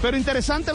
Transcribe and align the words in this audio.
Pero 0.00 0.16
interesante, 0.16 0.72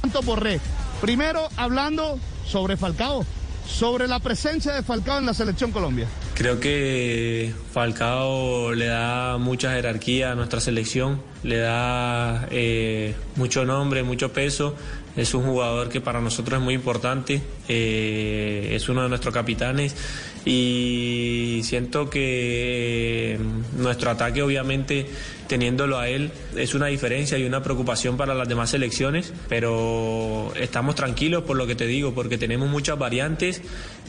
tanto 0.00 0.22
Borré. 0.22 0.60
Primero 1.00 1.48
hablando 1.56 2.18
sobre 2.46 2.76
Falcao, 2.76 3.24
sobre 3.66 4.08
la 4.08 4.18
presencia 4.18 4.72
de 4.72 4.82
Falcao 4.82 5.18
en 5.18 5.26
la 5.26 5.34
selección 5.34 5.70
Colombia. 5.70 6.08
Creo 6.34 6.58
que 6.58 7.52
Falcao 7.72 8.72
le 8.72 8.86
da 8.86 9.38
mucha 9.38 9.72
jerarquía 9.72 10.32
a 10.32 10.34
nuestra 10.34 10.60
selección, 10.60 11.20
le 11.42 11.58
da 11.58 12.48
eh, 12.50 13.14
mucho 13.36 13.64
nombre, 13.64 14.02
mucho 14.02 14.32
peso. 14.32 14.74
Es 15.18 15.34
un 15.34 15.42
jugador 15.42 15.88
que 15.88 16.00
para 16.00 16.20
nosotros 16.20 16.60
es 16.60 16.64
muy 16.64 16.74
importante, 16.74 17.42
eh, 17.66 18.68
es 18.70 18.88
uno 18.88 19.02
de 19.02 19.08
nuestros 19.08 19.34
capitanes 19.34 19.96
y 20.44 21.60
siento 21.64 22.08
que 22.08 23.32
eh, 23.34 23.38
nuestro 23.76 24.12
ataque 24.12 24.42
obviamente 24.42 25.06
teniéndolo 25.48 25.98
a 25.98 26.08
él 26.08 26.30
es 26.54 26.72
una 26.74 26.86
diferencia 26.86 27.36
y 27.36 27.44
una 27.44 27.64
preocupación 27.64 28.16
para 28.16 28.32
las 28.32 28.48
demás 28.48 28.70
selecciones, 28.70 29.32
pero 29.48 30.52
estamos 30.54 30.94
tranquilos 30.94 31.42
por 31.42 31.56
lo 31.56 31.66
que 31.66 31.74
te 31.74 31.88
digo, 31.88 32.14
porque 32.14 32.38
tenemos 32.38 32.68
muchas 32.68 32.96
variantes 32.96 33.60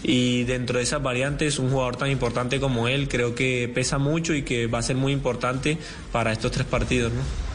y 0.03 0.43
dentro 0.43 0.77
de 0.77 0.83
esas 0.83 1.01
variantes 1.01 1.57
un 1.57 1.71
jugador 1.71 1.95
tan 1.95 2.11
importante 2.11 2.59
como 2.59 2.87
él 2.87 3.07
creo 3.07 3.33
que 3.33 3.67
pesa 3.73 3.97
mucho 3.97 4.35
y 4.35 4.43
que 4.43 4.67
va 4.67 4.77
a 4.77 4.83
ser 4.83 4.95
muy 4.95 5.11
importante 5.11 5.79
para 6.11 6.31
estos 6.31 6.51
tres 6.51 6.67
partidos. 6.67 7.11
¿no? 7.13 7.48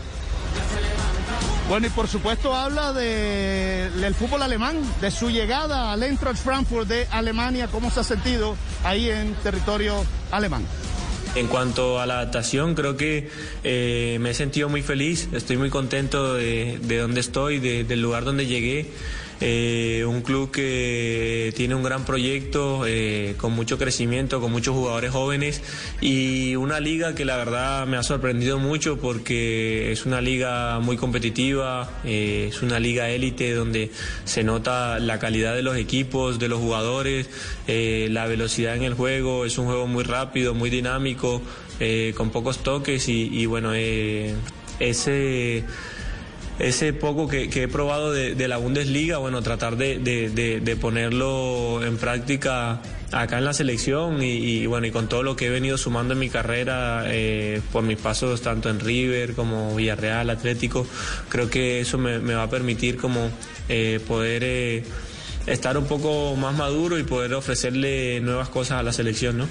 Bueno, 1.68 1.86
y 1.86 1.90
por 1.90 2.08
supuesto 2.08 2.54
habla 2.54 2.92
de, 2.92 3.90
del 3.96 4.14
fútbol 4.14 4.42
alemán, 4.42 4.76
de 5.00 5.10
su 5.10 5.30
llegada 5.30 5.92
al 5.92 6.02
Eintracht 6.02 6.42
Frankfurt 6.42 6.86
de 6.86 7.06
Alemania, 7.10 7.68
cómo 7.68 7.90
se 7.90 8.00
ha 8.00 8.04
sentido 8.04 8.54
ahí 8.84 9.08
en 9.08 9.34
territorio 9.36 10.04
alemán. 10.30 10.66
En 11.34 11.48
cuanto 11.48 12.00
a 12.00 12.06
la 12.06 12.20
adaptación, 12.20 12.74
creo 12.74 12.96
que 12.96 13.30
eh, 13.64 14.18
me 14.20 14.30
he 14.30 14.34
sentido 14.34 14.68
muy 14.68 14.82
feliz, 14.82 15.28
estoy 15.32 15.56
muy 15.56 15.70
contento 15.70 16.34
de, 16.34 16.78
de 16.82 16.98
donde 16.98 17.20
estoy, 17.20 17.58
de, 17.58 17.82
del 17.82 18.02
lugar 18.02 18.24
donde 18.24 18.46
llegué. 18.46 18.92
Eh, 19.40 20.04
un 20.06 20.22
club 20.22 20.50
que 20.50 21.52
tiene 21.56 21.74
un 21.74 21.82
gran 21.82 22.04
proyecto, 22.04 22.84
eh, 22.86 23.34
con 23.36 23.52
mucho 23.52 23.78
crecimiento, 23.78 24.40
con 24.40 24.52
muchos 24.52 24.74
jugadores 24.74 25.10
jóvenes 25.10 25.60
y 26.00 26.54
una 26.56 26.80
liga 26.80 27.14
que 27.14 27.24
la 27.24 27.36
verdad 27.36 27.86
me 27.86 27.96
ha 27.96 28.02
sorprendido 28.02 28.58
mucho 28.58 28.98
porque 28.98 29.90
es 29.90 30.06
una 30.06 30.20
liga 30.20 30.78
muy 30.80 30.96
competitiva, 30.96 31.90
eh, 32.04 32.46
es 32.50 32.62
una 32.62 32.78
liga 32.78 33.10
élite 33.10 33.52
donde 33.54 33.90
se 34.24 34.44
nota 34.44 34.98
la 35.00 35.18
calidad 35.18 35.54
de 35.54 35.62
los 35.62 35.76
equipos, 35.76 36.38
de 36.38 36.48
los 36.48 36.60
jugadores, 36.60 37.28
la 37.66 38.26
velocidad 38.26 38.76
en 38.76 38.84
el 38.84 38.94
juego, 38.94 39.44
es 39.44 39.58
un 39.58 39.66
juego 39.66 39.86
muy 39.86 40.04
rápido, 40.04 40.54
muy 40.54 40.70
dinámico, 40.70 41.42
con 42.16 42.30
pocos 42.30 42.62
toques 42.62 43.08
y, 43.08 43.28
y 43.32 43.46
bueno, 43.46 43.72
ese 44.78 45.64
ese 46.58 46.92
poco 46.92 47.28
que, 47.28 47.50
he 47.52 47.68
probado 47.68 48.12
de, 48.12 48.48
la 48.48 48.56
Bundesliga, 48.58 49.18
bueno, 49.18 49.42
tratar 49.42 49.76
de, 49.76 50.78
ponerlo 50.80 51.84
en 51.84 51.96
práctica 51.96 52.80
acá 53.10 53.38
en 53.38 53.44
la 53.44 53.52
selección 53.52 54.22
y, 54.22 54.32
y, 54.36 54.66
bueno, 54.66 54.86
y 54.86 54.90
con 54.90 55.08
todo 55.08 55.22
lo 55.22 55.36
que 55.36 55.46
he 55.46 55.50
venido 55.50 55.78
sumando 55.78 56.14
en 56.14 56.20
mi 56.20 56.28
carrera 56.28 57.04
eh, 57.06 57.60
por 57.72 57.84
mis 57.84 57.98
pasos 57.98 58.42
tanto 58.42 58.70
en 58.70 58.80
River 58.80 59.34
como 59.34 59.74
Villarreal, 59.74 60.30
Atlético, 60.30 60.86
creo 61.28 61.48
que 61.48 61.80
eso 61.80 61.98
me, 61.98 62.18
me 62.18 62.34
va 62.34 62.44
a 62.44 62.50
permitir 62.50 62.96
como 62.96 63.30
eh, 63.68 64.00
poder 64.06 64.42
eh, 64.44 64.84
estar 65.46 65.78
un 65.78 65.86
poco 65.86 66.34
más 66.36 66.56
maduro 66.56 66.98
y 66.98 67.02
poder 67.04 67.34
ofrecerle 67.34 68.20
nuevas 68.20 68.48
cosas 68.48 68.80
a 68.80 68.82
la 68.82 68.92
selección, 68.92 69.38
¿no? 69.38 69.48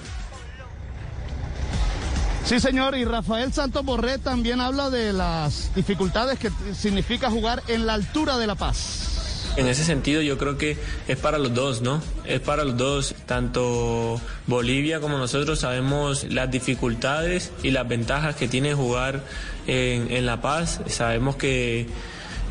Sí, 2.45 2.59
señor, 2.59 2.97
y 2.97 3.05
Rafael 3.05 3.53
Santos 3.53 3.85
Borré 3.85 4.17
también 4.17 4.59
habla 4.59 4.89
de 4.89 5.13
las 5.13 5.73
dificultades 5.75 6.37
que 6.37 6.51
significa 6.75 7.31
jugar 7.31 7.63
en 7.69 7.85
la 7.85 7.93
altura 7.93 8.37
de 8.37 8.47
La 8.47 8.55
Paz. 8.55 9.53
En 9.55 9.67
ese 9.67 9.85
sentido 9.85 10.21
yo 10.21 10.37
creo 10.37 10.57
que 10.57 10.77
es 11.07 11.17
para 11.17 11.37
los 11.37 11.53
dos, 11.53 11.81
¿no? 11.81 12.01
Es 12.25 12.41
para 12.41 12.65
los 12.65 12.75
dos, 12.75 13.15
tanto 13.27 14.19
Bolivia 14.45 14.99
como 14.99 15.17
nosotros 15.17 15.59
sabemos 15.59 16.25
las 16.25 16.51
dificultades 16.51 17.51
y 17.63 17.71
las 17.71 17.87
ventajas 17.87 18.35
que 18.35 18.49
tiene 18.49 18.73
jugar 18.73 19.23
en, 19.65 20.25
La 20.25 20.41
Paz. 20.41 20.81
Sabemos 20.87 21.37
que 21.37 21.87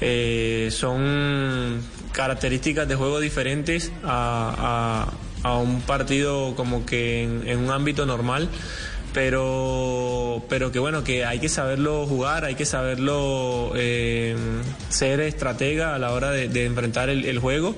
eh, 0.01 0.69
son 0.71 1.83
características 2.13 2.89
de 2.89 2.95
juego 2.95 3.21
diferentes 3.21 3.93
a, 4.05 5.13
a, 5.43 5.57
un 5.59 5.83
partido 5.83 6.55
como 6.55 6.87
que 6.87 7.25
en 7.25 7.59
un 7.59 7.71
ámbito 7.71 8.07
normal 8.07 8.49
pero 9.13 10.43
pero 10.49 10.73
que 10.73 10.79
bueno 10.79 11.05
que 11.05 11.25
hay 11.25 11.39
que 11.39 11.49
saberlo 11.49 12.07
jugar 12.07 12.45
hay 12.45 12.55
que 12.55 12.65
saberlo 12.65 13.73
eh, 13.75 14.37
ser 14.89 15.21
estratega 15.21 15.95
a 15.95 15.99
la 15.99 16.13
hora 16.13 16.31
de, 16.31 16.65
enfrentar 16.65 17.09
el, 17.09 17.25
el, 17.25 17.39
juego. 17.39 17.75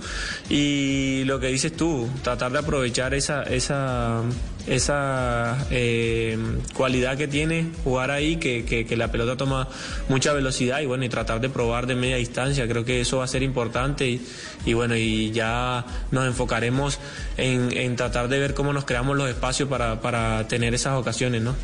Y 0.48 1.24
lo 1.24 1.40
que 1.40 1.48
dices 1.48 1.72
tú 1.72 2.08
tratar 2.22 2.52
de 2.52 2.58
aprovechar 2.58 3.14
esa 3.14 3.42
esa 3.42 4.22
esa 4.66 5.66
eh, 5.70 6.38
cualidad 6.74 7.16
que 7.16 7.28
tiene 7.28 7.70
jugar 7.84 8.10
ahí, 8.10 8.36
que, 8.36 8.64
que, 8.64 8.96
la 8.96 9.10
pelota 9.10 9.36
toma 9.36 9.68
mucha 10.08 10.32
velocidad 10.32 10.80
y 10.80 10.86
bueno, 10.86 11.04
y 11.04 11.08
tratar 11.08 11.40
de 11.40 11.48
probar 11.48 11.86
de 11.86 11.94
media 11.94 12.16
distancia, 12.16 12.66
creo 12.68 12.84
que 12.84 13.00
eso 13.00 13.18
va 13.18 13.24
a 13.24 13.28
ser 13.28 13.42
importante 13.42 14.08
y, 14.08 14.26
y 14.64 14.72
bueno, 14.72 14.96
y 14.96 15.32
ya 15.32 15.84
nos 16.10 16.26
enfocaremos 16.26 16.98
en, 17.36 17.76
en, 17.76 17.96
tratar 17.96 18.28
de 18.28 18.38
ver 18.38 18.54
cómo 18.54 18.72
nos 18.72 18.84
creamos 18.84 19.16
los 19.16 19.28
espacios 19.28 19.68
para, 19.68 20.00
para 20.00 20.46
tener 20.48 20.74
esas 20.74 20.94
ocasiones, 20.94 21.42
¿no? 21.42 21.54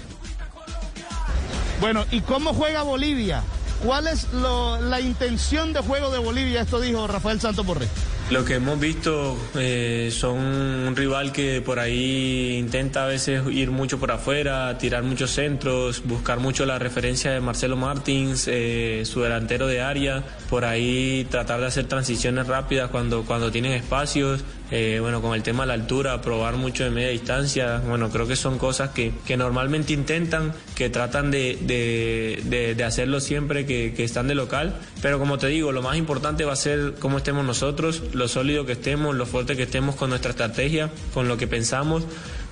Bueno, 1.81 2.05
¿y 2.10 2.21
cómo 2.21 2.53
juega 2.53 2.83
Bolivia? 2.83 3.43
¿Cuál 3.84 4.09
es 4.09 4.31
lo, 4.34 4.81
la 4.81 5.00
intención 5.00 5.72
de 5.72 5.81
juego 5.81 6.10
de 6.10 6.19
Bolivia? 6.19 6.60
Esto 6.60 6.81
dijo 6.81 7.06
Rafael 7.06 7.41
Santos 7.41 7.65
Borré. 7.65 7.89
Lo 8.31 8.45
que 8.45 8.55
hemos 8.55 8.79
visto 8.79 9.37
eh, 9.57 10.09
son 10.13 10.39
un 10.39 10.95
rival 10.95 11.33
que 11.33 11.61
por 11.61 11.81
ahí 11.81 12.57
intenta 12.59 13.03
a 13.03 13.07
veces 13.09 13.43
ir 13.51 13.73
mucho 13.73 13.99
por 13.99 14.13
afuera, 14.13 14.79
tirar 14.79 15.03
muchos 15.03 15.33
centros, 15.33 16.05
buscar 16.05 16.39
mucho 16.39 16.65
la 16.65 16.79
referencia 16.79 17.33
de 17.33 17.41
Marcelo 17.41 17.77
Martins, 17.77 18.47
eh, 18.47 19.03
su 19.05 19.23
delantero 19.23 19.67
de 19.67 19.81
área, 19.81 20.23
por 20.49 20.65
ahí 20.65 21.27
tratar 21.29 21.59
de 21.59 21.67
hacer 21.67 21.87
transiciones 21.87 22.47
rápidas 22.47 22.91
cuando, 22.91 23.25
cuando 23.25 23.51
tienen 23.51 23.73
espacios. 23.73 24.45
Eh, 24.71 24.99
bueno, 25.01 25.21
con 25.21 25.35
el 25.35 25.43
tema 25.43 25.65
de 25.65 25.69
la 25.69 25.75
altura, 25.75 26.23
probar 26.23 26.57
mucho 26.57 26.85
de 26.85 26.91
media 26.91 27.09
distancia, 27.09 27.83
bueno, 27.87 28.09
creo 28.11 28.29
que 28.29 28.37
son 28.37 28.57
cosas 28.57 28.91
que, 28.91 29.13
que 29.27 29.37
normalmente 29.37 29.93
intentan, 29.93 30.53
que 30.77 30.91
tratan 30.91 31.33
de, 31.33 31.59
de, 31.61 32.41
de, 32.45 32.77
de 32.77 32.85
hacerlo 32.85 33.21
siempre 33.21 33.67
que, 33.67 33.93
que, 33.95 34.05
están 34.05 34.29
de 34.29 34.37
local, 34.37 34.77
pero 35.03 35.19
como 35.19 35.39
te 35.39 35.49
digo, 35.49 35.73
lo 35.73 35.83
más 35.83 35.97
importante 35.97 36.45
va 36.45 36.53
a 36.53 36.57
ser 36.57 36.95
cómo 37.01 37.19
estemos 37.19 37.45
nosotros, 37.45 38.03
lo 38.13 38.29
sólido 38.29 38.65
que 38.65 38.73
estemos, 38.73 39.17
lo 39.17 39.27
fuerte 39.27 39.57
que 39.57 39.65
estemos 39.65 39.97
con 39.97 40.11
nuestra 40.11 40.31
estrategia, 40.31 40.91
con 41.15 41.27
lo 41.27 41.37
que 41.37 41.49
pensamos, 41.49 42.05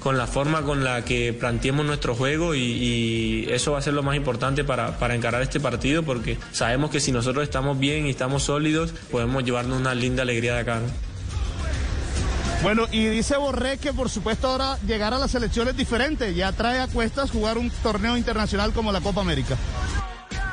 con 0.02 0.18
la 0.18 0.26
forma 0.26 0.62
con 0.62 0.82
la 0.82 1.04
que 1.04 1.32
planteemos 1.32 1.86
nuestro 1.86 2.16
juego 2.16 2.54
y, 2.54 2.60
y 2.60 3.46
eso 3.50 3.72
va 3.72 3.78
a 3.78 3.82
ser 3.82 3.94
lo 3.94 4.02
más 4.02 4.16
importante 4.16 4.64
para, 4.64 4.98
para, 4.98 5.14
encarar 5.14 5.42
este 5.42 5.60
partido 5.60 6.02
porque 6.02 6.36
sabemos 6.52 6.90
que 6.90 7.00
si 7.00 7.12
nosotros 7.12 7.44
estamos 7.44 7.78
bien 7.78 8.06
y 8.06 8.10
estamos 8.10 8.44
sólidos, 8.44 8.92
podemos 9.10 9.44
llevarnos 9.44 9.78
una 9.80 9.94
linda 9.94 10.22
alegría 10.22 10.54
de 10.54 10.60
acá. 10.60 10.80
¿no? 10.80 11.17
Bueno, 12.62 12.86
y 12.90 13.06
dice 13.06 13.36
Borré 13.36 13.78
que 13.78 13.92
por 13.92 14.10
supuesto 14.10 14.48
ahora 14.48 14.78
llegar 14.86 15.14
a 15.14 15.18
las 15.18 15.30
selecciones 15.30 15.76
diferentes, 15.76 16.34
ya 16.34 16.50
trae 16.52 16.80
a 16.80 16.88
cuestas 16.88 17.30
jugar 17.30 17.56
un 17.56 17.70
torneo 17.70 18.16
internacional 18.16 18.72
como 18.72 18.90
la 18.90 19.00
Copa 19.00 19.20
América. 19.20 19.56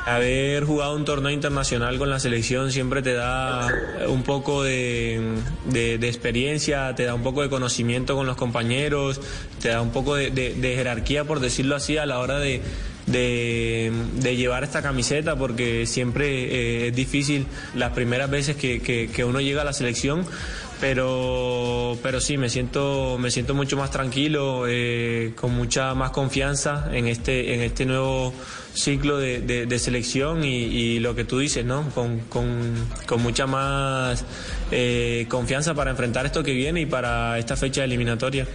Haber 0.06 0.64
jugado 0.64 0.94
un 0.94 1.04
torneo 1.04 1.32
internacional 1.32 1.98
con 1.98 2.08
la 2.08 2.20
selección 2.20 2.70
siempre 2.70 3.02
te 3.02 3.12
da 3.12 3.66
un 4.06 4.22
poco 4.22 4.62
de, 4.62 5.40
experiencia, 6.00 6.94
te 6.94 7.02
da 7.02 7.14
un 7.14 7.24
poco 7.24 7.42
de 7.42 7.48
conocimiento 7.48 8.14
con 8.14 8.24
los 8.24 8.36
compañeros, 8.36 9.20
te 9.60 9.70
da 9.70 9.82
un 9.82 9.90
poco 9.90 10.14
de, 10.14 10.30
jerarquía, 10.76 11.24
por 11.24 11.40
decirlo 11.40 11.74
así, 11.74 11.98
a 11.98 12.06
la 12.06 12.20
hora 12.20 12.38
de, 12.38 12.62
llevar 14.22 14.62
esta 14.62 14.80
camiseta 14.80 15.34
porque 15.34 15.86
siempre 15.86 16.28
eh, 16.28 16.88
es 16.88 16.94
difícil 16.94 17.48
las 17.74 17.90
primeras 17.90 18.30
veces 18.30 18.54
que, 18.54 19.24
uno 19.24 19.40
llega 19.40 19.62
a 19.62 19.64
la 19.64 19.72
selección 19.72 20.24
pero 20.80 21.96
pero 22.02 22.20
sí 22.20 22.36
me 22.36 22.48
siento 22.48 23.16
me 23.18 23.30
siento 23.30 23.54
mucho 23.54 23.76
más 23.76 23.90
tranquilo 23.90 24.66
eh, 24.68 25.32
con 25.36 25.54
mucha 25.54 25.94
más 25.94 26.10
confianza 26.10 26.88
en 26.92 27.06
este 27.06 27.54
en 27.54 27.62
este 27.62 27.86
nuevo 27.86 28.34
ciclo 28.74 29.18
de, 29.18 29.40
de, 29.40 29.66
de 29.66 29.78
selección 29.78 30.44
y, 30.44 30.56
y, 30.64 30.98
lo 31.00 31.14
que 31.14 31.24
tú 31.24 31.38
dices 31.38 31.64
no 31.64 31.88
con, 31.94 32.20
con, 32.28 32.74
con 33.06 33.22
mucha 33.22 33.46
más 33.46 34.24
eh, 34.70 35.26
confianza 35.30 35.74
para 35.74 35.90
enfrentar 35.90 36.26
esto 36.26 36.42
que 36.42 36.52
viene 36.52 36.82
y 36.82 36.86
para 36.86 37.38
esta 37.38 37.56
fecha 37.56 37.84
eliminatoria 37.84 38.46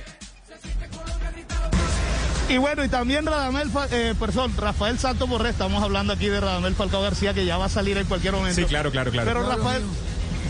y 2.49 2.57
bueno, 2.57 2.83
y 2.83 2.89
también 2.89 3.25
Radamel, 3.25 3.69
eh, 3.91 4.13
perdón, 4.19 4.51
Rafael 4.57 4.99
Santos 4.99 5.29
Borré, 5.29 5.51
estamos 5.51 5.81
hablando 5.81 6.11
aquí 6.11 6.27
de 6.27 6.41
Radamel 6.41 6.75
Falcao 6.75 7.01
García, 7.01 7.33
que 7.33 7.45
ya 7.45 7.55
va 7.57 7.65
a 7.65 7.69
salir 7.69 7.97
en 7.97 8.05
cualquier 8.05 8.33
momento. 8.33 8.59
Sí, 8.59 8.65
claro, 8.65 8.91
claro, 8.91 9.09
claro. 9.09 9.25
Pero 9.25 9.47
Rafael... 9.47 9.81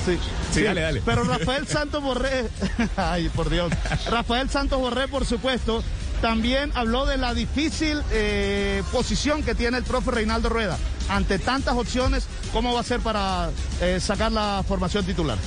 Sí, 0.06 0.18
sí, 0.52 0.64
dale, 0.64 0.82
dale. 0.82 1.02
Pero 1.06 1.24
Rafael 1.24 1.68
Santos 1.68 2.02
Borré, 2.02 2.50
ay, 2.98 3.30
por 3.30 3.50
Dios. 3.50 3.72
Rafael 4.10 4.50
Santos 4.50 4.80
Borré, 4.80 5.08
por 5.08 5.26
supuesto, 5.26 5.84
también 6.22 6.72
habló 6.76 7.06
de 7.06 7.18
la 7.18 7.34
difícil 7.34 8.02
eh, 8.12 8.84
posición 8.92 9.44
que 9.44 9.56
tiene 9.56 9.78
el 9.78 9.84
profe 9.84 10.12
Reinaldo 10.12 10.50
Rueda. 10.50 10.78
Ante 11.10 11.40
tantas 11.40 11.76
opciones, 11.76 12.26
¿cómo 12.54 12.74
va 12.74 12.80
a 12.80 12.84
ser 12.84 13.00
para 13.02 13.50
eh, 13.82 14.00
sacar 14.00 14.32
la 14.32 14.64
formación 14.68 15.06
titular? 15.06 15.38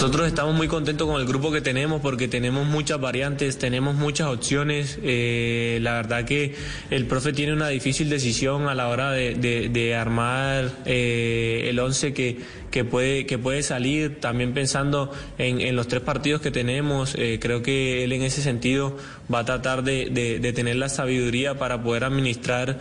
Nosotros 0.00 0.28
estamos 0.28 0.54
muy 0.54 0.66
contentos 0.66 1.06
con 1.06 1.20
el 1.20 1.26
grupo 1.26 1.52
que 1.52 1.60
tenemos 1.60 2.00
porque 2.00 2.26
tenemos 2.26 2.66
muchas 2.66 2.98
variantes, 2.98 3.58
tenemos 3.58 3.96
muchas 3.96 4.28
opciones. 4.28 4.98
Eh, 5.02 5.78
la 5.82 5.92
verdad 5.92 6.24
que 6.24 6.54
el 6.88 7.04
profe 7.04 7.34
tiene 7.34 7.52
una 7.52 7.68
difícil 7.68 8.08
decisión 8.08 8.66
a 8.68 8.74
la 8.74 8.88
hora 8.88 9.10
de, 9.10 9.94
armar 9.94 10.70
eh, 10.86 11.66
el 11.68 11.78
11 11.78 12.14
que, 12.14 12.84
puede, 12.86 13.26
que 13.26 13.36
puede 13.36 13.62
salir. 13.62 14.20
También 14.20 14.54
pensando 14.54 15.12
en, 15.36 15.76
los 15.76 15.86
tres 15.86 16.00
partidos 16.00 16.40
que 16.40 16.50
tenemos, 16.50 17.14
eh, 17.18 17.38
creo 17.38 17.62
que 17.62 18.02
él 18.02 18.14
en 18.14 18.22
ese 18.22 18.40
sentido 18.40 18.96
va 19.30 19.40
a 19.40 19.44
tratar 19.44 19.82
de, 19.84 20.40
tener 20.54 20.76
la 20.76 20.88
sabiduría 20.88 21.58
para 21.58 21.82
poder 21.82 22.04
administrar 22.04 22.78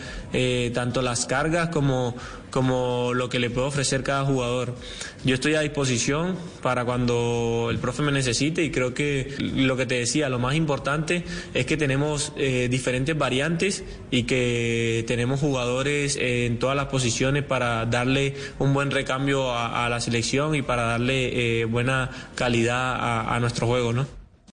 tanto 0.74 1.01
las 1.01 1.25
cargas 1.25 1.68
como, 1.68 2.15
como 2.50 3.13
lo 3.13 3.30
que 3.30 3.40
le 3.40 3.50
puede 3.50 3.68
ofrecer 3.68 4.04
cada 4.04 4.25
jugador. 4.25 4.75
Yo 5.24 5.36
estoy 5.36 5.56
a 5.56 5.62
disposición 5.62 6.36
para 6.62 6.86
cuando 6.86 7.68
el 7.69 7.78
profe 7.80 8.01
me 8.04 8.12
necesite 8.12 8.63
y 8.63 8.72
creo 8.72 8.94
que 8.94 9.36
lo 9.40 9.75
que 9.78 9.86
te 9.86 9.96
decía, 9.96 10.30
lo 10.30 10.40
más 10.40 10.56
importante 10.56 11.24
es 11.54 11.66
que 11.66 11.78
tenemos 11.78 12.34
eh, 12.38 12.68
diferentes 12.69 13.18
variantes 13.18 13.84
y 14.12 14.24
que 14.24 15.04
tenemos 15.07 15.40
jugadores 15.40 16.18
en 16.19 16.60
todas 16.60 16.75
las 16.75 16.86
posiciones 16.88 17.44
para 17.44 17.86
darle 17.86 18.36
un 18.60 18.74
buen 18.74 18.92
recambio 18.92 19.54
a, 19.54 19.90
la 19.90 20.00
selección 20.00 20.56
y 20.56 20.62
para 20.62 20.84
darle 20.84 21.62
eh, 21.62 21.66
buena 21.66 22.10
calidad 22.36 23.36
a 23.36 23.40
nuestro 23.40 23.66
juego, 23.68 23.94
¿no? 23.94 24.19